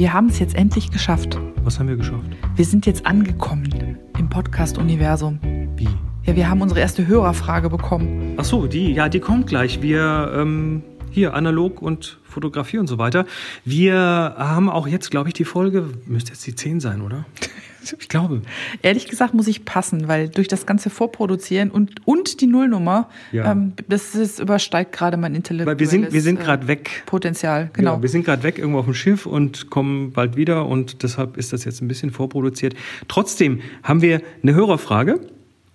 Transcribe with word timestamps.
Wir 0.00 0.14
haben 0.14 0.28
es 0.28 0.38
jetzt 0.38 0.54
endlich 0.54 0.90
geschafft. 0.90 1.38
Was 1.62 1.78
haben 1.78 1.88
wir 1.88 1.96
geschafft? 1.96 2.24
Wir 2.56 2.64
sind 2.64 2.86
jetzt 2.86 3.04
angekommen 3.04 3.98
im 4.18 4.30
Podcast-Universum. 4.30 5.38
Wie? 5.76 5.90
Ja, 6.24 6.34
wir 6.34 6.48
haben 6.48 6.62
unsere 6.62 6.80
erste 6.80 7.06
Hörerfrage 7.06 7.68
bekommen. 7.68 8.32
Ach 8.38 8.44
so, 8.46 8.66
die, 8.66 8.94
ja, 8.94 9.10
die 9.10 9.20
kommt 9.20 9.46
gleich. 9.46 9.82
Wir, 9.82 10.32
ähm, 10.34 10.82
hier, 11.10 11.34
analog 11.34 11.82
und 11.82 12.18
Fotografie 12.24 12.78
und 12.78 12.86
so 12.86 12.96
weiter. 12.96 13.26
Wir 13.66 14.36
haben 14.38 14.70
auch 14.70 14.88
jetzt, 14.88 15.10
glaube 15.10 15.28
ich, 15.28 15.34
die 15.34 15.44
Folge, 15.44 15.90
müsste 16.06 16.32
jetzt 16.32 16.46
die 16.46 16.54
10 16.54 16.80
sein, 16.80 17.02
oder? 17.02 17.26
Ich 17.98 18.08
glaube. 18.08 18.42
Ehrlich 18.82 19.06
gesagt 19.08 19.34
muss 19.34 19.46
ich 19.48 19.64
passen, 19.64 20.08
weil 20.08 20.28
durch 20.28 20.48
das 20.48 20.66
ganze 20.66 20.90
Vorproduzieren 20.90 21.70
und, 21.70 22.06
und 22.06 22.40
die 22.40 22.46
Nullnummer, 22.46 23.08
Ja. 23.32 23.52
ähm, 23.52 23.72
das 23.88 24.14
ist, 24.14 24.40
übersteigt 24.40 24.92
gerade 24.92 25.16
mein 25.16 25.34
intellektuelles 25.34 25.74
Weil 25.74 25.80
wir 25.80 25.86
sind, 25.88 26.12
wir 26.12 26.22
sind 26.22 26.40
äh, 26.40 26.42
gerade 26.44 26.68
weg. 26.68 27.02
Potenzial. 27.06 27.70
Genau. 27.72 27.94
Ja, 27.96 28.02
wir 28.02 28.08
sind 28.08 28.24
gerade 28.24 28.42
weg 28.42 28.58
irgendwo 28.58 28.80
auf 28.80 28.84
dem 28.84 28.94
Schiff 28.94 29.26
und 29.26 29.70
kommen 29.70 30.12
bald 30.12 30.36
wieder 30.36 30.66
und 30.66 31.02
deshalb 31.02 31.36
ist 31.36 31.52
das 31.52 31.64
jetzt 31.64 31.80
ein 31.80 31.88
bisschen 31.88 32.10
vorproduziert. 32.10 32.74
Trotzdem 33.08 33.60
haben 33.82 34.02
wir 34.02 34.20
eine 34.42 34.54
Hörerfrage 34.54 35.20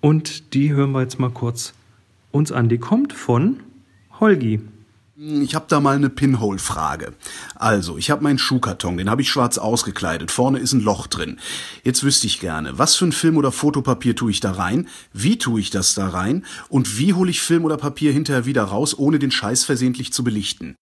und 0.02 0.53
die 0.53 0.72
hören 0.73 0.91
wir 0.91 1.02
jetzt 1.02 1.19
mal 1.19 1.31
kurz 1.31 1.73
uns 2.31 2.52
an. 2.52 2.69
Die 2.69 2.77
kommt 2.77 3.13
von 3.13 3.61
Holgi. 4.19 4.59
Ich 5.17 5.55
habe 5.55 5.65
da 5.69 5.79
mal 5.79 5.95
eine 5.95 6.09
Pinhole-Frage. 6.09 7.13
Also, 7.55 7.97
ich 7.97 8.11
habe 8.11 8.21
meinen 8.21 8.37
Schuhkarton, 8.37 8.97
den 8.97 9.09
habe 9.09 9.21
ich 9.21 9.29
schwarz 9.29 9.57
ausgekleidet. 9.57 10.29
Vorne 10.29 10.59
ist 10.59 10.73
ein 10.73 10.81
Loch 10.81 11.07
drin. 11.07 11.39
Jetzt 11.85 12.03
wüsste 12.03 12.27
ich 12.27 12.41
gerne, 12.41 12.77
was 12.77 12.97
für 12.97 13.05
ein 13.05 13.13
Film 13.13 13.38
oder 13.38 13.53
Fotopapier 13.53 14.17
tue 14.17 14.31
ich 14.31 14.41
da 14.41 14.51
rein? 14.51 14.89
Wie 15.13 15.38
tue 15.38 15.61
ich 15.61 15.69
das 15.69 15.93
da 15.93 16.09
rein? 16.09 16.43
Und 16.67 16.99
wie 16.99 17.13
hole 17.13 17.29
ich 17.29 17.39
Film 17.39 17.63
oder 17.63 17.77
Papier 17.77 18.11
hinterher 18.11 18.45
wieder 18.45 18.63
raus, 18.63 18.97
ohne 18.97 19.17
den 19.17 19.31
Scheiß 19.31 19.63
versehentlich 19.63 20.11
zu 20.11 20.25
belichten? 20.25 20.75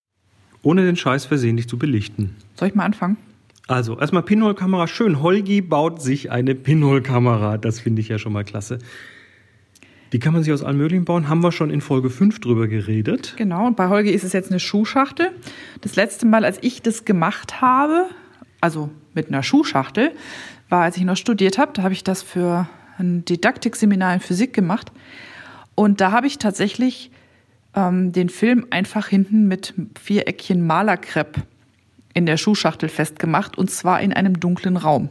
Ohne 0.64 0.84
den 0.84 0.96
Scheiß 0.96 1.26
versehentlich 1.26 1.70
zu 1.70 1.78
belichten. 1.78 2.36
Soll 2.56 2.70
ich 2.70 2.76
mal 2.76 2.86
anfangen? 2.86 3.18
Also, 3.68 4.00
erstmal 4.00 4.24
Pinhole-Kamera. 4.24 4.88
Schön, 4.88 5.22
Holgi 5.22 5.62
baut 5.62 6.02
sich 6.02 6.32
eine 6.32 6.56
Pinhole-Kamera. 6.56 7.60
Das 7.60 7.80
finde 7.80 8.02
ich 8.02 8.08
ja 8.08 8.18
schon 8.18 8.34
mal 8.34 8.44
klasse. 8.44 8.80
Die 10.14 10.20
kann 10.20 10.34
man 10.34 10.44
sich 10.44 10.54
aus 10.54 10.64
allem 10.64 10.78
Möglichen 10.78 11.06
bauen. 11.06 11.28
Haben 11.28 11.42
wir 11.42 11.52
schon 11.52 11.72
in 11.72 11.82
Folge 11.82 12.12
5 12.12 12.40
drüber 12.40 12.68
geredet. 12.68 13.34
Genau, 13.36 13.66
und 13.66 13.76
bei 13.76 13.90
Holger 13.90 14.12
ist 14.12 14.24
es 14.24 14.32
jetzt 14.32 14.52
eine 14.52 14.60
Schuhschachtel. 14.60 15.32
Das 15.82 15.96
letzte 15.96 16.28
Mal, 16.28 16.46
als 16.46 16.60
ich 16.62 16.84
das 16.84 17.04
gemacht 17.04 17.62
habe, 17.62 18.06
also 18.62 18.92
mit 19.16 19.30
einer 19.30 19.42
Schuhschachtel, 19.42 20.12
war, 20.70 20.84
als 20.84 20.98
ich 20.98 21.04
noch 21.04 21.18
studiert 21.18 21.58
habe. 21.58 21.72
Da 21.74 21.82
habe 21.82 21.94
ich 21.94 22.04
das 22.04 22.22
für 22.22 22.70
ein 23.00 23.26
Didaktikseminar 23.26 24.14
in 24.14 24.20
Physik 24.20 24.54
gemacht. 24.54 24.92
Und 25.74 26.00
da 26.00 26.12
habe 26.12 26.28
ich 26.28 26.38
tatsächlich 26.38 27.10
ähm, 27.76 28.12
den 28.12 28.30
Film 28.30 28.68
einfach 28.70 29.08
hinten 29.08 29.48
mit 29.48 29.74
Viereckchen 30.00 30.66
Malerkrepp 30.66 31.42
in 32.14 32.28
der 32.28 32.38
Schuhschachtel 32.38 32.90
festgemacht 32.90 33.58
und 33.58 33.72
zwar 33.72 34.00
in 34.00 34.14
einem 34.14 34.40
dunklen 34.40 34.78
Raum. 34.78 35.10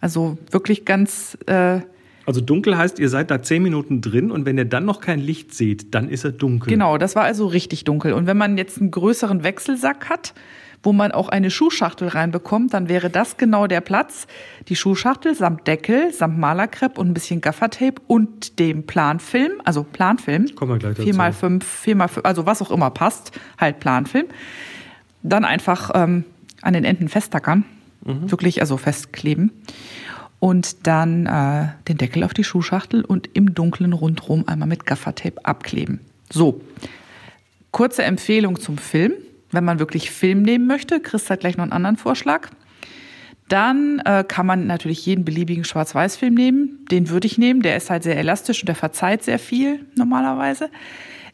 Also 0.00 0.38
wirklich 0.50 0.86
ganz 0.86 1.36
äh, 1.46 1.80
Also 2.26 2.40
dunkel 2.40 2.76
heißt, 2.76 2.98
ihr 2.98 3.08
seid 3.08 3.30
da 3.30 3.42
10 3.42 3.62
Minuten 3.62 4.00
drin 4.00 4.30
und 4.30 4.46
wenn 4.46 4.56
ihr 4.56 4.64
dann 4.64 4.84
noch 4.84 5.00
kein 5.00 5.18
Licht 5.18 5.54
seht, 5.54 5.94
dann 5.94 6.08
ist 6.08 6.24
er 6.24 6.32
dunkel. 6.32 6.70
Genau, 6.70 6.98
das 6.98 7.16
war 7.16 7.24
also 7.24 7.46
richtig 7.46 7.84
dunkel. 7.84 8.12
Und 8.12 8.26
wenn 8.26 8.36
man 8.36 8.56
jetzt 8.56 8.80
einen 8.80 8.90
größeren 8.90 9.42
Wechselsack 9.42 10.08
hat, 10.08 10.34
wo 10.82 10.92
man 10.92 11.12
auch 11.12 11.28
eine 11.28 11.50
Schuhschachtel 11.50 12.08
reinbekommt, 12.08 12.74
dann 12.74 12.88
wäre 12.88 13.08
das 13.08 13.36
genau 13.36 13.66
der 13.66 13.80
Platz. 13.80 14.26
Die 14.68 14.76
Schuhschachtel 14.76 15.34
samt 15.34 15.66
Deckel, 15.66 16.12
samt 16.12 16.38
Malerkrepp 16.38 16.98
und 16.98 17.08
ein 17.08 17.14
bisschen 17.14 17.40
Gaffertape 17.40 18.02
und 18.06 18.58
dem 18.58 18.84
Planfilm, 18.84 19.52
also 19.64 19.84
Planfilm. 19.84 20.54
Kommen 20.54 20.72
wir 20.72 20.78
gleich 20.78 20.94
dazu. 20.94 21.04
4 21.04 21.14
mal 21.14 21.32
5 21.32 21.64
4 21.64 21.96
mal 21.96 22.08
5 22.08 22.26
also 22.26 22.46
was 22.46 22.62
auch 22.62 22.70
immer 22.70 22.90
passt, 22.90 23.32
halt 23.58 23.78
Planfilm. 23.80 24.26
Dann 25.22 25.44
einfach 25.44 25.90
ähm, 25.94 26.24
an 26.62 26.74
den 26.74 26.84
Enden 26.84 27.08
festtackern, 27.08 27.64
wirklich 28.04 28.60
also 28.60 28.76
festkleben. 28.76 29.52
Und 30.42 30.88
dann 30.88 31.26
äh, 31.26 31.68
den 31.86 31.98
Deckel 31.98 32.24
auf 32.24 32.34
die 32.34 32.42
Schuhschachtel 32.42 33.04
und 33.04 33.30
im 33.32 33.54
dunklen 33.54 33.92
rundrum 33.92 34.42
einmal 34.48 34.66
mit 34.66 34.86
Gaffertape 34.86 35.44
abkleben. 35.44 36.00
So, 36.30 36.60
kurze 37.70 38.02
Empfehlung 38.02 38.58
zum 38.58 38.76
Film. 38.76 39.12
Wenn 39.52 39.62
man 39.62 39.78
wirklich 39.78 40.10
Film 40.10 40.42
nehmen 40.42 40.66
möchte, 40.66 40.98
Chris 40.98 41.30
hat 41.30 41.38
gleich 41.38 41.56
noch 41.56 41.62
einen 41.62 41.72
anderen 41.72 41.96
Vorschlag. 41.96 42.50
Dann 43.46 44.00
äh, 44.00 44.24
kann 44.26 44.44
man 44.44 44.66
natürlich 44.66 45.06
jeden 45.06 45.24
beliebigen 45.24 45.62
Schwarz-Weiß-Film 45.62 46.34
nehmen. 46.34 46.86
Den 46.90 47.08
würde 47.08 47.28
ich 47.28 47.38
nehmen. 47.38 47.62
Der 47.62 47.76
ist 47.76 47.88
halt 47.88 48.02
sehr 48.02 48.16
elastisch 48.16 48.62
und 48.62 48.66
der 48.66 48.74
verzeiht 48.74 49.22
sehr 49.22 49.38
viel 49.38 49.86
normalerweise. 49.94 50.70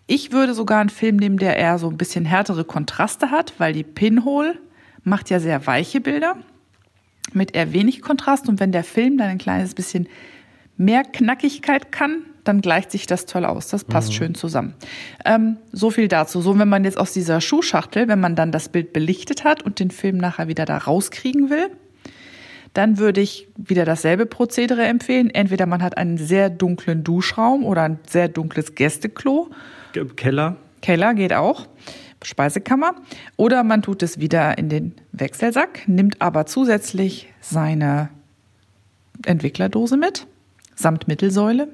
Ich 0.06 0.32
würde 0.32 0.52
sogar 0.52 0.82
einen 0.82 0.90
Film 0.90 1.16
nehmen, 1.16 1.38
der 1.38 1.56
eher 1.56 1.78
so 1.78 1.88
ein 1.88 1.96
bisschen 1.96 2.26
härtere 2.26 2.64
Kontraste 2.64 3.30
hat, 3.30 3.54
weil 3.56 3.72
die 3.72 3.84
Pinhole 3.84 4.58
macht 5.02 5.30
ja 5.30 5.40
sehr 5.40 5.66
weiche 5.66 6.02
Bilder 6.02 6.36
mit 7.34 7.54
eher 7.54 7.72
wenig 7.72 8.02
Kontrast. 8.02 8.48
Und 8.48 8.60
wenn 8.60 8.72
der 8.72 8.84
Film 8.84 9.18
dann 9.18 9.28
ein 9.28 9.38
kleines 9.38 9.74
bisschen 9.74 10.08
mehr 10.76 11.02
Knackigkeit 11.02 11.92
kann, 11.92 12.22
dann 12.44 12.62
gleicht 12.62 12.90
sich 12.90 13.06
das 13.06 13.26
toll 13.26 13.44
aus. 13.44 13.68
Das 13.68 13.84
passt 13.84 14.14
schön 14.14 14.34
zusammen. 14.34 14.74
Ähm, 15.26 15.58
so 15.70 15.90
viel 15.90 16.08
dazu. 16.08 16.40
So, 16.40 16.58
wenn 16.58 16.68
man 16.68 16.84
jetzt 16.84 16.96
aus 16.96 17.12
dieser 17.12 17.42
Schuhschachtel, 17.42 18.08
wenn 18.08 18.20
man 18.20 18.36
dann 18.36 18.52
das 18.52 18.70
Bild 18.70 18.94
belichtet 18.94 19.44
hat 19.44 19.62
und 19.62 19.80
den 19.80 19.90
Film 19.90 20.16
nachher 20.16 20.48
wieder 20.48 20.64
da 20.64 20.78
rauskriegen 20.78 21.50
will, 21.50 21.68
dann 22.72 22.98
würde 22.98 23.20
ich 23.20 23.48
wieder 23.56 23.84
dasselbe 23.84 24.24
Prozedere 24.24 24.84
empfehlen. 24.84 25.30
Entweder 25.30 25.66
man 25.66 25.82
hat 25.82 25.98
einen 25.98 26.16
sehr 26.16 26.48
dunklen 26.48 27.04
Duschraum 27.04 27.64
oder 27.64 27.82
ein 27.82 27.98
sehr 28.06 28.28
dunkles 28.28 28.74
Gästeklo. 28.74 29.50
Keller. 30.16 30.56
Keller 30.80 31.14
geht 31.14 31.32
auch. 31.32 31.66
Speisekammer. 32.22 32.94
Oder 33.36 33.62
man 33.64 33.82
tut 33.82 34.02
es 34.02 34.18
wieder 34.18 34.58
in 34.58 34.68
den 34.68 34.92
Wechselsack, 35.12 35.86
nimmt 35.86 36.20
aber 36.20 36.46
zusätzlich 36.46 37.28
seine 37.40 38.08
Entwicklerdose 39.24 39.96
mit, 39.96 40.26
samt 40.74 41.08
Mittelsäule 41.08 41.68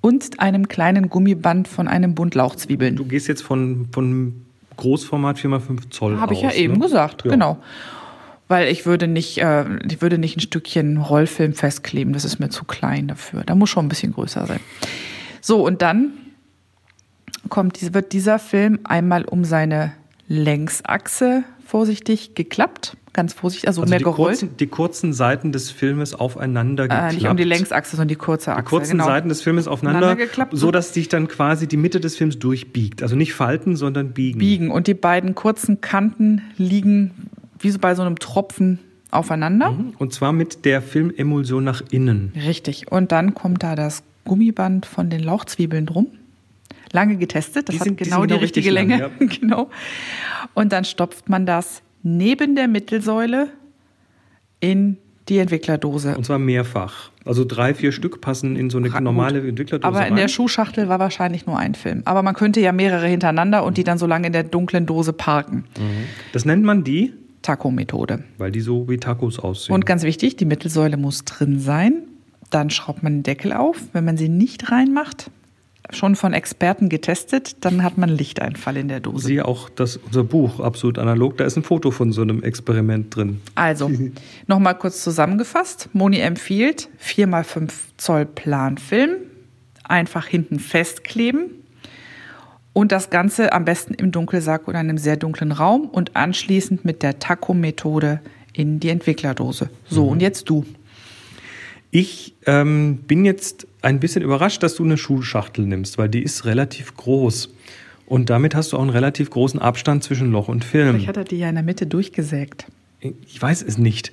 und 0.00 0.40
einem 0.40 0.68
kleinen 0.68 1.08
Gummiband 1.10 1.68
von 1.68 1.88
einem 1.88 2.14
Bund 2.14 2.34
Lauchzwiebeln. 2.34 2.96
Du 2.96 3.04
gehst 3.04 3.28
jetzt 3.28 3.42
von, 3.42 3.88
von 3.92 4.44
Großformat 4.76 5.38
4x5 5.38 5.90
Zoll 5.90 6.18
Habe 6.20 6.34
ich 6.34 6.42
ja 6.42 6.52
eben 6.52 6.74
ne? 6.74 6.80
gesagt, 6.80 7.24
Ja. 7.24 7.30
genau. 7.30 7.58
Weil 8.48 8.66
ich 8.66 8.84
würde 8.84 9.06
nicht, 9.06 9.38
äh, 9.38 9.64
ich 9.86 10.02
würde 10.02 10.18
nicht 10.18 10.36
ein 10.36 10.40
Stückchen 10.40 10.96
Rollfilm 10.96 11.52
festkleben, 11.52 12.12
das 12.12 12.24
ist 12.24 12.40
mir 12.40 12.48
zu 12.48 12.64
klein 12.64 13.06
dafür. 13.06 13.44
Da 13.44 13.54
muss 13.54 13.70
schon 13.70 13.86
ein 13.86 13.88
bisschen 13.88 14.12
größer 14.12 14.44
sein. 14.46 14.58
So, 15.40 15.64
und 15.64 15.82
dann 15.82 16.12
kommt, 17.50 17.94
wird 17.94 18.12
dieser 18.12 18.38
Film 18.38 18.78
einmal 18.84 19.24
um 19.24 19.44
seine 19.44 19.92
Längsachse 20.28 21.44
vorsichtig 21.66 22.34
geklappt. 22.34 22.96
Ganz 23.12 23.32
vorsichtig, 23.32 23.66
also, 23.66 23.82
Also 23.82 23.90
mehr 23.90 23.98
die 23.98 24.04
gerollt. 24.04 24.38
kurzen, 24.38 24.56
die 24.58 24.66
kurzen 24.68 25.12
Seiten 25.12 25.50
des 25.50 25.72
Filmes 25.72 26.14
aufeinander 26.14 26.84
äh, 26.84 26.88
geklappt. 26.88 27.14
nicht 27.14 27.28
um 27.28 27.36
die 27.36 27.44
Längsachse, 27.44 27.96
sondern 27.96 28.08
die 28.08 28.14
kurze 28.14 28.52
Achse. 28.52 28.62
Die 28.62 28.68
kurzen 28.68 28.90
genau. 28.92 29.06
Seiten 29.06 29.28
des 29.28 29.42
Filmes 29.42 29.66
aufeinander, 29.66 29.98
Aufeinander 29.98 30.26
geklappt. 30.26 30.52
so 30.54 30.70
dass 30.70 30.94
sich 30.94 31.08
dann 31.08 31.26
quasi 31.26 31.66
die 31.66 31.76
Mitte 31.76 31.98
des 31.98 32.16
Films 32.16 32.38
durchbiegt. 32.38 33.02
Also 33.02 33.16
nicht 33.16 33.34
falten, 33.34 33.74
sondern 33.74 34.12
biegen. 34.12 34.38
biegen. 34.38 34.70
Und 34.70 34.86
die 34.86 34.94
beiden 34.94 35.34
kurzen 35.34 35.80
Kanten 35.80 36.42
liegen 36.56 37.10
wie 37.58 37.70
so 37.70 37.80
bei 37.80 37.96
so 37.96 38.02
einem 38.02 38.18
Tropfen 38.20 38.78
aufeinander. 39.10 39.74
Und 39.98 40.12
zwar 40.14 40.32
mit 40.32 40.64
der 40.64 40.80
Filmemulsion 40.80 41.64
nach 41.64 41.82
innen. 41.90 42.32
Richtig. 42.46 42.92
Und 42.92 43.10
dann 43.10 43.34
kommt 43.34 43.64
da 43.64 43.74
das 43.74 44.04
Gummiband 44.24 44.86
von 44.86 45.10
den 45.10 45.20
Lauchzwiebeln 45.20 45.86
drum. 45.86 46.06
Lange 46.92 47.16
getestet, 47.16 47.68
das 47.68 47.74
Die 47.74 47.80
hat 47.80 47.86
sind- 47.86 47.96
genau 47.98 48.22
die 48.22 48.28
genau 48.28 48.40
richtig 48.40 48.66
richtige 48.66 48.74
lang, 48.74 48.88
Länge. 48.88 49.10
genau. 49.40 49.70
Und 50.54 50.72
dann 50.72 50.84
stopft 50.84 51.28
man 51.28 51.46
das 51.46 51.82
neben 52.02 52.56
der 52.56 52.66
Mittelsäule 52.68 53.48
in 54.60 54.96
die 55.28 55.38
Entwicklerdose. 55.38 56.16
Und 56.16 56.24
zwar 56.26 56.38
mehrfach. 56.38 57.10
Also 57.24 57.44
drei, 57.44 57.74
vier 57.74 57.92
Stück 57.92 58.20
passen 58.20 58.56
in 58.56 58.70
so 58.70 58.78
eine 58.78 58.92
Ra- 58.92 59.00
normale 59.00 59.46
Entwicklerdose 59.46 59.86
Aber 59.86 59.98
in 60.06 60.14
rein. 60.14 60.16
der 60.16 60.28
Schuhschachtel 60.28 60.88
war 60.88 60.98
wahrscheinlich 60.98 61.46
nur 61.46 61.58
ein 61.58 61.74
Film. 61.74 62.02
Aber 62.06 62.22
man 62.22 62.34
könnte 62.34 62.60
ja 62.60 62.72
mehrere 62.72 63.06
hintereinander 63.06 63.62
und 63.64 63.76
die 63.76 63.84
dann 63.84 63.98
so 63.98 64.06
lange 64.06 64.26
in 64.26 64.32
der 64.32 64.42
dunklen 64.42 64.86
Dose 64.86 65.12
parken. 65.12 65.64
das 66.32 66.44
nennt 66.44 66.64
man 66.64 66.82
die, 66.82 67.12
Taco-Methode. 67.42 68.24
weil 68.38 68.50
die 68.50 68.60
so 68.60 68.88
wie 68.88 68.96
Tacos 68.98 69.38
aussehen. 69.38 69.74
Und 69.74 69.86
ganz 69.86 70.02
wichtig, 70.02 70.36
die 70.36 70.44
Mittelsäule 70.44 70.96
muss 70.96 71.24
drin 71.24 71.60
sein. 71.60 72.02
Dann 72.50 72.68
schraubt 72.70 73.02
man 73.02 73.18
den 73.18 73.22
Deckel 73.22 73.52
auf. 73.52 73.76
Wenn 73.92 74.04
man 74.04 74.16
sie 74.16 74.28
nicht 74.28 74.72
reinmacht, 74.72 75.30
schon 75.92 76.16
von 76.16 76.32
Experten 76.32 76.88
getestet, 76.88 77.56
dann 77.64 77.82
hat 77.82 77.98
man 77.98 78.08
Lichteinfall 78.08 78.76
in 78.76 78.88
der 78.88 79.00
Dose. 79.00 79.26
Siehe 79.26 79.44
auch 79.44 79.68
das, 79.68 79.96
unser 79.96 80.24
Buch, 80.24 80.60
absolut 80.60 80.98
analog, 80.98 81.36
da 81.36 81.44
ist 81.44 81.56
ein 81.56 81.62
Foto 81.62 81.90
von 81.90 82.12
so 82.12 82.22
einem 82.22 82.42
Experiment 82.42 83.14
drin. 83.14 83.40
Also, 83.54 83.90
nochmal 84.46 84.76
kurz 84.76 85.02
zusammengefasst. 85.02 85.88
Moni 85.92 86.18
empfiehlt 86.18 86.88
4x5 87.02 87.70
Zoll 87.96 88.26
Planfilm, 88.26 89.16
einfach 89.84 90.26
hinten 90.26 90.58
festkleben 90.58 91.50
und 92.72 92.92
das 92.92 93.10
Ganze 93.10 93.52
am 93.52 93.64
besten 93.64 93.94
im 93.94 94.12
Dunkelsack 94.12 94.68
oder 94.68 94.80
in 94.80 94.88
einem 94.88 94.98
sehr 94.98 95.16
dunklen 95.16 95.52
Raum 95.52 95.88
und 95.88 96.16
anschließend 96.16 96.84
mit 96.84 97.02
der 97.02 97.18
Taco-Methode 97.18 98.20
in 98.52 98.80
die 98.80 98.88
Entwicklerdose. 98.88 99.70
So, 99.88 100.08
und 100.08 100.20
jetzt 100.20 100.48
du. 100.48 100.64
Ich 101.90 102.34
ähm, 102.46 102.98
bin 103.06 103.24
jetzt 103.24 103.66
ein 103.82 103.98
bisschen 104.00 104.22
überrascht, 104.22 104.62
dass 104.62 104.76
du 104.76 104.84
eine 104.84 104.96
Schuhschachtel 104.96 105.66
nimmst, 105.66 105.98
weil 105.98 106.08
die 106.08 106.22
ist 106.22 106.44
relativ 106.44 106.96
groß. 106.96 107.52
Und 108.06 108.30
damit 108.30 108.54
hast 108.54 108.72
du 108.72 108.76
auch 108.76 108.82
einen 108.82 108.90
relativ 108.90 109.30
großen 109.30 109.60
Abstand 109.60 110.04
zwischen 110.04 110.30
Loch 110.30 110.48
und 110.48 110.64
Film. 110.64 110.96
Vielleicht 110.96 111.08
hat 111.08 111.16
er 111.16 111.24
die 111.24 111.38
ja 111.38 111.48
in 111.48 111.54
der 111.54 111.64
Mitte 111.64 111.86
durchgesägt. 111.86 112.66
Ich 113.00 113.40
weiß 113.40 113.62
es 113.62 113.78
nicht. 113.78 114.12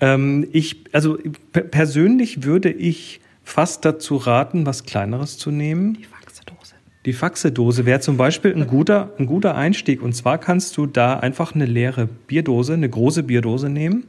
Ähm, 0.00 0.48
ich, 0.52 0.84
also 0.92 1.18
persönlich 1.52 2.44
würde 2.44 2.70
ich 2.70 3.20
fast 3.44 3.84
dazu 3.84 4.16
raten, 4.16 4.66
was 4.66 4.84
Kleineres 4.84 5.38
zu 5.38 5.50
nehmen. 5.50 5.94
Die 5.94 6.04
Faxedose. 6.04 6.74
Die 7.04 7.12
Faxedose 7.12 7.86
wäre 7.86 8.00
zum 8.00 8.16
Beispiel 8.16 8.54
ein 8.54 8.66
guter, 8.66 9.12
ein 9.18 9.26
guter 9.26 9.54
Einstieg. 9.54 10.02
Und 10.02 10.14
zwar 10.14 10.38
kannst 10.38 10.76
du 10.76 10.86
da 10.86 11.18
einfach 11.18 11.54
eine 11.54 11.66
leere 11.66 12.06
Bierdose, 12.06 12.74
eine 12.74 12.88
große 12.88 13.24
Bierdose 13.24 13.68
nehmen, 13.68 14.04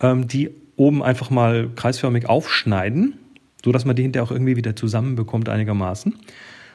ähm, 0.00 0.28
die 0.28 0.50
oben 0.80 1.02
einfach 1.02 1.28
mal 1.28 1.68
kreisförmig 1.76 2.26
aufschneiden, 2.26 3.18
sodass 3.62 3.84
man 3.84 3.94
die 3.94 4.02
hinterher 4.02 4.26
auch 4.26 4.32
irgendwie 4.32 4.56
wieder 4.56 4.74
zusammenbekommt 4.74 5.50
einigermaßen. 5.50 6.14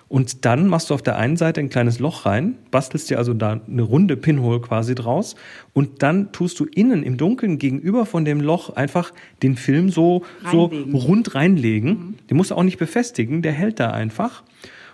Und 0.07 0.45
dann 0.45 0.67
machst 0.67 0.91
du 0.91 0.93
auf 0.93 1.01
der 1.01 1.17
einen 1.17 1.35
Seite 1.35 1.59
ein 1.59 1.69
kleines 1.69 1.97
Loch 1.97 2.27
rein, 2.27 2.59
bastelst 2.69 3.09
dir 3.09 3.17
also 3.17 3.33
da 3.33 3.59
eine 3.67 3.81
runde 3.81 4.15
Pinhole 4.15 4.61
quasi 4.61 4.93
draus 4.93 5.35
und 5.73 6.03
dann 6.03 6.31
tust 6.31 6.59
du 6.59 6.65
innen 6.65 7.01
im 7.01 7.17
Dunkeln 7.17 7.57
gegenüber 7.57 8.05
von 8.05 8.23
dem 8.23 8.39
Loch 8.39 8.69
einfach 8.75 9.11
den 9.41 9.55
Film 9.55 9.89
so, 9.89 10.23
so 10.51 10.65
rund 10.93 11.33
reinlegen. 11.33 11.89
Mhm. 11.89 12.15
Den 12.29 12.37
musst 12.37 12.51
du 12.51 12.55
auch 12.55 12.63
nicht 12.63 12.77
befestigen, 12.77 13.41
der 13.41 13.53
hält 13.53 13.79
da 13.79 13.89
einfach. 13.89 14.43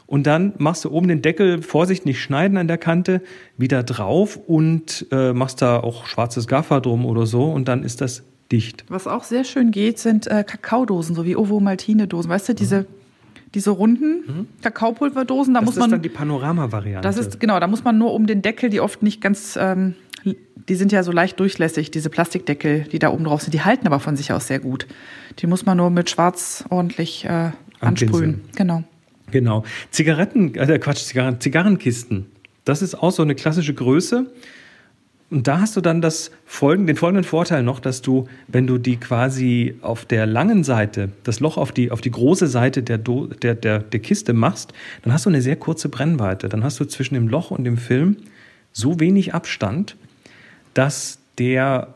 Und 0.08 0.28
dann 0.28 0.54
machst 0.58 0.86
du 0.86 0.92
oben 0.92 1.10
den 1.10 1.22
Deckel, 1.22 1.62
Vorsicht, 1.62 2.06
nicht 2.06 2.22
schneiden 2.22 2.58
an 2.58 2.70
der 2.70 2.78
Kante, 2.78 3.22
wieder 3.58 3.84
drauf 3.84 4.38
und 4.38 5.08
äh, 5.12 5.34
machst 5.34 5.62
da 5.62 5.82
auch 5.82 6.06
schwarzes 6.06 6.48
Gaffer 6.48 6.80
drum 6.80 7.06
oder 7.06 7.26
so 7.26 7.52
und 7.52 7.68
dann 7.68 7.84
ist 7.84 8.00
das 8.00 8.24
dicht. 8.52 8.86
Was 8.90 9.08
auch 9.08 9.24
sehr 9.24 9.44
schön 9.44 9.72
geht, 9.72 10.00
sind 10.00 10.28
äh, 10.28 10.44
Kakaodosen, 10.44 11.16
so 11.16 11.26
wie 11.26 11.36
Ovo-Maltine-Dosen. 11.36 12.30
Weißt 12.30 12.50
du, 12.50 12.54
diese, 12.54 12.82
mhm. 12.82 12.86
diese 13.56 13.70
runden 13.72 14.24
mhm. 14.26 14.48
Kakaopulverdosen, 14.62 15.54
da 15.54 15.62
das 15.62 15.66
muss 15.68 15.76
man. 15.76 15.82
Das 15.82 15.88
ist 15.88 15.92
dann 15.94 16.02
die 16.02 16.10
Panorama-Variante. 16.10 17.08
Das 17.08 17.18
ist, 17.18 17.40
genau, 17.40 17.60
da 17.60 17.68
muss 17.68 17.84
man 17.84 17.98
nur 17.98 18.14
um 18.14 18.28
den 18.28 18.42
Deckel, 18.42 18.70
die 18.70 18.80
oft 18.80 19.04
nicht 19.04 19.22
ganz, 19.22 19.58
ähm, 19.60 19.96
die 20.24 20.76
sind 20.76 20.92
ja 20.92 21.04
so 21.04 21.12
leicht 21.12 21.40
durchlässig, 21.40 21.92
diese 21.92 22.10
Plastikdeckel, 22.10 22.86
die 22.92 23.00
da 23.00 23.10
oben 23.10 23.24
drauf 23.24 23.42
sind, 23.42 23.54
die 23.54 23.62
halten 23.62 23.88
aber 23.88 24.00
von 24.00 24.16
sich 24.16 24.32
aus 24.32 24.48
sehr 24.48 24.60
gut. 24.60 24.88
Die 25.40 25.48
muss 25.48 25.66
man 25.66 25.78
nur 25.78 25.90
mit 25.90 26.10
Schwarz 26.10 26.66
ordentlich 26.70 27.26
äh, 27.26 27.52
ansprühen. 27.80 28.42
Genau. 28.56 28.84
Genau. 29.32 29.64
Zigaretten, 29.92 30.54
äh, 30.56 30.78
Quatsch, 30.78 31.06
Zigarren, 31.06 31.40
Zigarrenkisten. 31.40 32.28
Das 32.66 32.82
ist 32.82 32.96
auch 32.96 33.12
so 33.12 33.24
eine 33.24 33.34
klassische 33.34 33.74
Größe. 33.74 34.28
Und 35.32 35.48
da 35.48 35.62
hast 35.62 35.78
du 35.78 35.82
dann 35.82 36.02
das 36.02 36.30
folgende, 36.46 36.92
den 36.94 36.98
folgenden 36.98 37.24
Vorteil 37.24 37.64
noch, 37.64 37.80
dass 37.80 38.02
du, 38.02 38.28
wenn 38.50 38.68
du 38.68 38.78
die 38.78 38.98
quasi 38.98 39.76
auf 39.82 40.04
der 40.04 40.26
langen 40.26 40.66
Seite, 40.66 41.10
das 41.24 41.40
Loch 41.40 41.56
auf 41.56 41.72
die, 41.72 41.90
auf 41.90 42.02
die 42.02 42.12
große 42.12 42.48
Seite 42.48 42.84
der, 42.84 42.98
Do, 42.98 43.28
der, 43.28 43.56
der, 43.56 43.80
der 43.80 44.00
Kiste 44.02 44.34
machst, 44.34 44.74
dann 45.04 45.14
hast 45.14 45.26
du 45.26 45.30
eine 45.30 45.42
sehr 45.42 45.56
kurze 45.56 45.88
Brennweite. 45.88 46.50
Dann 46.50 46.66
hast 46.66 46.82
du 46.82 46.86
zwischen 46.86 47.14
dem 47.14 47.30
Loch 47.30 47.50
und 47.50 47.64
dem 47.64 47.78
Film 47.78 48.18
so 48.74 49.00
wenig 49.00 49.34
Abstand, 49.34 49.96
dass 50.74 51.18
der 51.38 51.88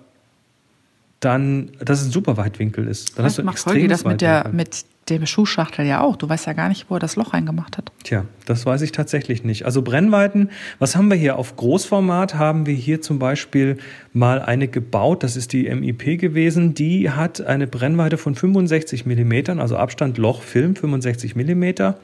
dann, 1.19 1.71
dass 1.83 2.01
es 2.01 2.07
ein 2.07 2.11
super 2.11 2.37
Weitwinkel 2.37 2.87
ist. 2.87 3.17
Dann 3.17 3.25
hast 3.25 3.37
du 3.37 3.43
macht 3.43 3.65
Holgi 3.65 3.89
das 3.89 4.05
mit 4.05 4.21
der, 4.21 4.49
mit 4.53 4.85
dem 5.09 5.25
Schuhschachtel 5.25 5.85
ja 5.85 6.01
auch. 6.01 6.15
Du 6.15 6.27
weißt 6.27 6.47
ja 6.47 6.53
gar 6.53 6.67
nicht, 6.67 6.89
wo 6.89 6.95
er 6.95 6.99
das 6.99 7.15
Loch 7.15 7.33
reingemacht 7.33 7.77
hat. 7.77 7.91
Tja, 8.03 8.25
das 8.45 8.65
weiß 8.65 8.81
ich 8.81 8.91
tatsächlich 8.91 9.43
nicht. 9.43 9.65
Also 9.65 9.81
Brennweiten, 9.81 10.49
was 10.79 10.95
haben 10.95 11.09
wir 11.09 11.17
hier? 11.17 11.37
Auf 11.37 11.55
Großformat 11.55 12.35
haben 12.35 12.65
wir 12.65 12.73
hier 12.73 13.01
zum 13.01 13.19
Beispiel 13.19 13.77
mal 14.13 14.41
eine 14.41 14.67
gebaut. 14.67 15.23
Das 15.23 15.35
ist 15.35 15.53
die 15.53 15.69
MIP 15.69 16.19
gewesen. 16.19 16.73
Die 16.73 17.11
hat 17.11 17.41
eine 17.41 17.67
Brennweite 17.67 18.17
von 18.17 18.35
65 18.35 19.05
Millimetern, 19.05 19.59
also 19.59 19.77
Abstand 19.77 20.17
Loch 20.17 20.41
Film 20.41 20.75
65 20.75 21.35
Millimeter. 21.35 21.99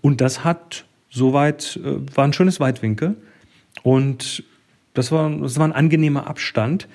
Und 0.00 0.22
das 0.22 0.42
hat 0.42 0.86
soweit, 1.10 1.78
äh, 1.84 2.16
war 2.16 2.24
ein 2.24 2.32
schönes 2.32 2.60
Weitwinkel. 2.60 3.16
Und 3.82 4.44
das 4.94 5.12
war, 5.12 5.30
das 5.30 5.58
war 5.58 5.66
ein 5.66 5.72
angenehmer 5.72 6.26
Abstand. 6.26 6.88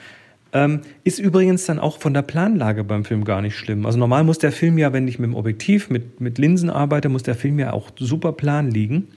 Ähm, 0.55 0.79
ist 1.03 1.19
übrigens 1.19 1.65
dann 1.65 1.79
auch 1.79 1.99
von 1.99 2.13
der 2.13 2.21
Planlage 2.21 2.85
beim 2.85 3.03
Film 3.03 3.25
gar 3.25 3.41
nicht 3.41 3.57
schlimm. 3.57 3.85
Also 3.85 3.99
normal 3.99 4.23
muss 4.23 4.39
der 4.39 4.53
Film 4.53 4.77
ja, 4.77 4.93
wenn 4.93 5.05
ich 5.05 5.19
mit 5.19 5.29
dem 5.29 5.35
Objektiv, 5.35 5.89
mit, 5.89 6.21
mit 6.21 6.37
Linsen 6.37 6.69
arbeite, 6.69 7.09
muss 7.09 7.23
der 7.23 7.35
Film 7.35 7.59
ja 7.59 7.73
auch 7.73 7.89
super 7.99 8.31
plan 8.31 8.71
liegen. 8.71 9.09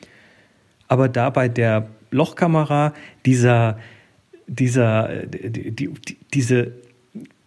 Aber 0.88 1.08
da 1.08 1.30
bei 1.30 1.48
der 1.48 1.90
Lochkamera 2.10 2.92
dieser, 3.24 3.78
dieser, 4.48 5.26
die, 5.26 5.70
die, 5.70 5.90
diese 6.34 6.72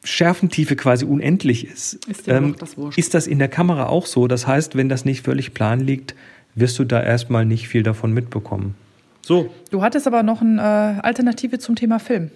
Schärfentiefe 0.06 0.78
quasi 0.78 1.04
unendlich 1.04 1.68
ist, 1.68 2.06
ist, 2.06 2.30
ähm, 2.30 2.56
das 2.58 2.78
ist 2.96 3.14
das 3.14 3.28
in 3.28 3.40
der 3.40 3.50
Kamera 3.50 3.88
auch 3.88 4.06
so. 4.06 4.28
Das 4.28 4.48
heißt, 4.48 4.78
wenn 4.78 4.88
das 4.88 5.04
nicht 5.04 5.26
völlig 5.26 5.54
plan 5.54 5.82
liegt, 5.82 6.16
wirst 6.56 6.80
du 6.80 6.86
da 6.86 7.04
erstmal 7.04 7.46
nicht 7.46 7.68
viel 7.68 7.84
davon 7.84 8.14
mitbekommen. 8.14 8.76
So. 9.22 9.54
Du 9.70 9.82
hattest 9.82 10.08
aber 10.08 10.24
noch 10.24 10.40
eine 10.42 10.62
äh, 10.62 11.02
Alternative 11.02 11.60
zum 11.60 11.76
Thema 11.76 12.00
Film. 12.00 12.32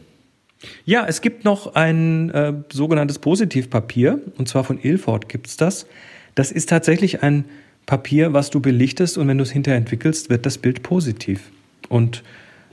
Ja, 0.86 1.06
es 1.08 1.22
gibt 1.22 1.46
noch 1.46 1.76
ein 1.76 2.30
äh, 2.32 2.54
sogenanntes 2.72 3.20
Positivpapier, 3.20 4.20
und 4.38 4.48
zwar 4.48 4.64
von 4.64 4.80
Ilford 4.82 5.30
gibt 5.30 5.48
es 5.48 5.58
das. 5.58 5.88
Das 6.36 6.52
ist 6.52 6.70
tatsächlich 6.70 7.24
ein 7.24 7.46
Papier, 7.86 8.34
was 8.34 8.50
du 8.50 8.60
belichtest 8.60 9.18
und 9.18 9.28
wenn 9.28 9.38
du 9.38 9.44
es 9.44 9.52
hinterher 9.52 9.78
entwickelst, 9.78 10.30
wird 10.30 10.46
das 10.46 10.58
Bild 10.58 10.84
positiv. 10.84 11.52
Und 11.88 12.24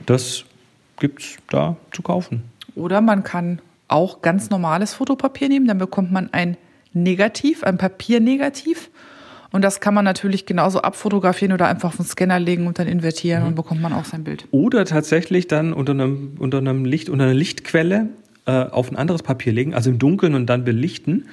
das 0.05 0.45
gibt 0.99 1.21
es 1.21 1.37
da 1.49 1.77
zu 1.91 2.01
kaufen. 2.01 2.43
Oder 2.75 3.01
man 3.01 3.23
kann 3.23 3.61
auch 3.87 4.21
ganz 4.21 4.49
normales 4.49 4.93
Fotopapier 4.93 5.49
nehmen, 5.49 5.67
dann 5.67 5.77
bekommt 5.77 6.11
man 6.11 6.29
ein 6.33 6.57
Negativ, 6.93 7.63
ein 7.63 7.77
Papiernegativ 7.77 8.89
und 9.53 9.61
das 9.61 9.79
kann 9.79 9.93
man 9.93 10.03
natürlich 10.03 10.47
genauso 10.47 10.81
abfotografieren 10.81 11.53
oder 11.53 11.67
einfach 11.67 11.89
auf 11.89 11.97
den 11.97 12.05
Scanner 12.05 12.39
legen 12.39 12.65
und 12.65 12.79
dann 12.79 12.87
invertieren 12.87 13.43
mhm. 13.43 13.49
und 13.49 13.55
bekommt 13.55 13.81
man 13.81 13.93
auch 13.93 14.03
sein 14.03 14.23
Bild. 14.23 14.47
Oder 14.49 14.83
tatsächlich 14.83 15.47
dann 15.47 15.73
unter 15.73 15.91
einem, 15.91 16.31
unter 16.39 16.57
einem 16.57 16.85
Licht, 16.85 17.07
unter 17.07 17.25
einer 17.25 17.35
Lichtquelle 17.35 18.09
äh, 18.47 18.51
auf 18.51 18.91
ein 18.91 18.95
anderes 18.95 19.21
Papier 19.21 19.53
legen, 19.53 19.75
also 19.75 19.91
im 19.91 19.99
Dunkeln 19.99 20.33
und 20.33 20.47
dann 20.47 20.63
belichten. 20.63 21.27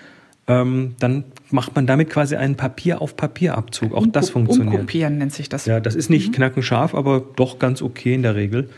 Ähm, 0.47 0.97
dann 0.99 1.25
macht 1.51 1.75
man 1.75 1.87
damit 1.87 2.11
quasi 2.11 2.37
einen 2.37 2.57
Papier 2.57 3.01
auf 3.01 3.17
Papierabzug. 3.17 3.95
Auch 3.95 4.07
das 4.07 4.29
funktioniert. 4.29 4.75
Umkopieren 4.75 5.17
nennt 5.17 5.33
sich 5.33 5.49
das. 5.49 5.65
Ja, 5.65 5.81
das 5.81 5.95
ist 5.95 6.11
nicht 6.11 6.29
mhm. 6.29 6.33
knackenscharf, 6.33 6.95
aber 6.95 7.25
doch 7.37 7.59
ganz 7.59 7.81
okay 7.81 8.13
in 8.13 8.23
der 8.23 8.35
Regel. 8.35 8.69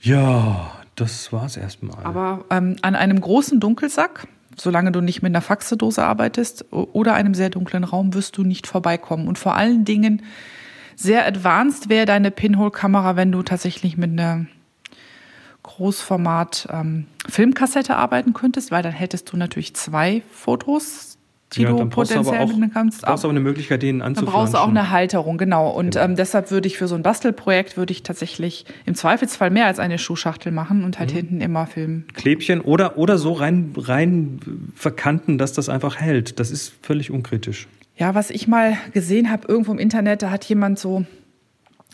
Ja, 0.00 0.72
das 0.96 1.30
war's 1.30 1.58
erstmal. 1.58 2.02
Aber 2.04 2.46
ähm, 2.48 2.76
an 2.80 2.94
einem 2.96 3.20
großen 3.20 3.60
Dunkelsack 3.60 4.26
solange 4.60 4.92
du 4.92 5.00
nicht 5.00 5.22
mit 5.22 5.30
einer 5.30 5.40
Faxedose 5.40 6.04
arbeitest 6.04 6.66
oder 6.70 7.14
einem 7.14 7.34
sehr 7.34 7.50
dunklen 7.50 7.84
Raum, 7.84 8.14
wirst 8.14 8.36
du 8.36 8.42
nicht 8.42 8.66
vorbeikommen. 8.66 9.28
Und 9.28 9.38
vor 9.38 9.56
allen 9.56 9.84
Dingen 9.84 10.22
sehr 10.96 11.26
advanced 11.26 11.88
wäre 11.88 12.06
deine 12.06 12.30
Pinhole-Kamera, 12.30 13.16
wenn 13.16 13.32
du 13.32 13.42
tatsächlich 13.42 13.96
mit 13.96 14.10
einer 14.10 14.46
Großformat 15.62 16.68
ähm, 16.72 17.06
Filmkassette 17.28 17.96
arbeiten 17.96 18.32
könntest, 18.32 18.70
weil 18.70 18.82
dann 18.82 18.92
hättest 18.92 19.32
du 19.32 19.36
natürlich 19.36 19.74
zwei 19.74 20.22
Fotos 20.30 21.18
die 21.52 21.62
ja, 21.62 21.70
du 21.70 21.84
potenziell 21.86 22.46
mitnehmen 22.46 22.70
kannst. 22.72 23.02
Du 23.02 23.06
brauchst 23.06 23.24
aber 23.24 23.32
eine 23.32 23.40
Möglichkeit, 23.40 23.82
den 23.82 24.02
anzuflanschen. 24.02 24.26
Dann 24.26 24.32
brauchst 24.32 24.54
du 24.54 24.58
auch 24.58 24.68
eine 24.68 24.90
Halterung, 24.90 25.38
genau. 25.38 25.70
Und 25.70 25.94
genau. 25.94 26.04
Ähm, 26.04 26.16
deshalb 26.16 26.50
würde 26.50 26.68
ich 26.68 26.78
für 26.78 26.86
so 26.86 26.94
ein 26.94 27.02
Bastelprojekt 27.02 27.76
würde 27.76 27.92
ich 27.92 28.02
tatsächlich 28.02 28.66
im 28.86 28.94
Zweifelsfall 28.94 29.50
mehr 29.50 29.66
als 29.66 29.78
eine 29.78 29.98
Schuhschachtel 29.98 30.52
machen 30.52 30.84
und 30.84 30.98
halt 30.98 31.10
mhm. 31.10 31.16
hinten 31.16 31.40
immer 31.40 31.66
filmen. 31.66 32.06
Klebchen 32.14 32.60
oder, 32.60 32.98
oder 32.98 33.18
so 33.18 33.32
rein, 33.32 33.72
rein 33.76 34.40
verkanten, 34.74 35.38
dass 35.38 35.52
das 35.52 35.68
einfach 35.68 35.96
hält. 35.96 36.38
Das 36.38 36.50
ist 36.50 36.72
völlig 36.82 37.10
unkritisch. 37.10 37.66
Ja, 37.96 38.14
was 38.14 38.30
ich 38.30 38.48
mal 38.48 38.78
gesehen 38.92 39.30
habe 39.30 39.46
irgendwo 39.46 39.72
im 39.72 39.78
Internet, 39.78 40.22
da 40.22 40.30
hat 40.30 40.44
jemand 40.46 40.78
so 40.78 41.04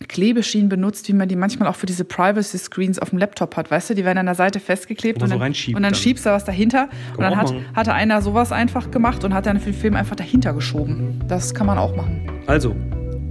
Klebeschienen 0.09 0.69
benutzt, 0.69 1.09
wie 1.09 1.15
man 1.15 1.29
die 1.29 1.37
manchmal 1.37 1.69
auch 1.69 1.75
für 1.75 1.87
diese 1.87 2.05
Privacy 2.05 2.59
Screens 2.59 2.99
auf 2.99 3.11
dem 3.11 3.19
Laptop 3.19 3.57
hat. 3.57 3.71
Weißt 3.71 3.91
du, 3.91 3.95
die 3.95 4.05
werden 4.05 4.19
an 4.19 4.26
der 4.26 4.35
Seite 4.35 4.61
festgeklebt 4.61 5.23
und, 5.23 5.31
so 5.31 5.38
dann, 5.38 5.55
und 5.75 5.83
dann, 5.83 5.95
schiebst 5.95 6.26
du 6.26 6.31
was 6.31 6.45
dahinter. 6.45 6.88
und 7.17 7.23
dann 7.23 7.37
hat, 7.37 7.53
hatte 7.75 7.95
einer 7.95 8.21
sowas 8.21 8.53
einfach 8.53 8.91
gemacht 8.91 9.25
und 9.25 9.33
hat 9.33 9.47
dann 9.47 9.59
für 9.59 9.71
den 9.71 9.81
Film 9.81 9.97
einfach 9.97 10.17
dahinter 10.17 10.53
geschoben. 10.53 11.21
Das 11.29 11.55
kann 11.55 11.67
man 11.67 11.79
auch 11.79 11.97
machen. 11.97 12.31
Also, 12.47 12.76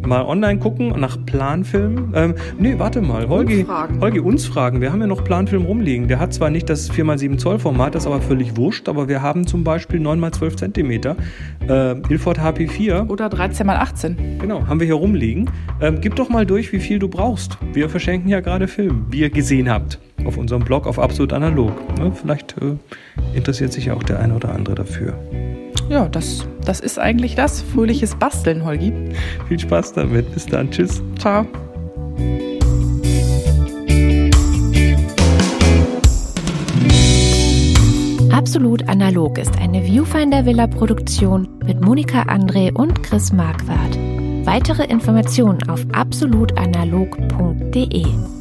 mal 0.02 0.24
online 0.24 0.60
gucken 0.60 1.00
nach 1.00 1.18
Planfilm. 1.26 2.14
Ähm, 2.16 2.36
nee, 2.58 2.76
warte 2.78 3.02
mal. 3.02 3.28
Holgi, 3.28 3.60
uns 3.60 3.68
fragen. 3.68 4.02
Holgi, 4.02 4.20
uns 4.20 4.46
fragen. 4.46 4.82
Wir 4.82 4.92
haben 4.92 5.02
ja 5.02 5.08
noch 5.08 5.24
Planfilm 5.24 5.66
rumliegen. 5.66 6.08
Der 6.08 6.20
hat 6.20 6.34
zwar 6.34 6.50
nicht 6.50 6.70
das 6.70 6.92
4x7 6.92 7.38
Zoll 7.38 7.60
Format, 7.60 7.96
das 7.96 8.04
ist 8.04 8.08
aber 8.08 8.22
völlig 8.22 8.58
wurscht, 8.58 8.88
aber 8.90 9.08
wir 9.08 9.22
haben 9.22 9.48
zum 9.48 9.64
Beispiel 9.64 10.00
9x12 10.00 10.58
Zentimeter. 10.58 11.16
Äh, 11.68 11.96
Ilford 12.10 12.40
HP4. 12.40 13.08
Oder 13.10 13.28
13x18. 13.28 14.40
Genau, 14.40 14.68
haben 14.68 14.80
wir 14.80 14.86
hier 14.86 14.96
rumliegen. 14.96 15.50
Ähm, 15.82 16.00
gib 16.02 16.16
doch 16.16 16.30
mal 16.30 16.46
durch, 16.46 16.72
wie 16.72 16.80
viel 16.80 17.00
du 17.00 17.08
brauchst. 17.08 17.58
Wir 17.74 17.90
verschenken 17.90 18.30
ja 18.30 18.40
gerade 18.40 18.68
Film, 18.68 19.06
wie 19.10 19.20
ihr 19.22 19.30
gesehen 19.30 19.70
habt. 19.70 20.00
Auf 20.26 20.38
unserem 20.38 20.64
Blog 20.64 20.88
auf 20.88 20.98
Absolut 21.00 21.34
Analog. 21.34 21.72
Ja, 22.00 22.12
vielleicht 22.12 22.56
äh, 22.62 22.78
interessiert 23.36 23.74
sich 23.74 23.86
ja 23.86 23.94
auch 23.94 24.04
der 24.04 24.20
eine 24.20 24.36
oder 24.36 24.54
andere 24.54 24.76
dafür 24.76 25.14
ja, 25.90 26.08
das, 26.10 26.48
das 26.66 26.80
ist 26.80 27.00
eigentlich 27.00 27.36
das. 27.36 27.62
Fröhliches 27.62 28.16
Basteln, 28.16 28.66
Holgi. 28.66 28.92
Viel 29.48 29.60
Spaß 29.60 29.94
damit. 29.94 30.34
Bis 30.34 30.46
dann. 30.46 30.72
Tschüss. 30.72 31.02
Ciao. 31.20 31.46
Absolut 38.32 38.88
Analog 38.88 39.38
ist 39.38 39.60
eine 39.60 39.84
Viewfinder 39.84 40.46
Villa 40.46 40.68
Produktion 40.68 41.50
mit 41.66 41.82
Monika 41.82 42.22
André 42.24 42.74
und 42.74 43.04
Chris 43.04 43.34
Marquardt. 43.34 43.98
Weitere 44.46 44.86
Informationen 44.86 45.68
auf 45.68 45.86
absolutanalog.de. 45.94 48.35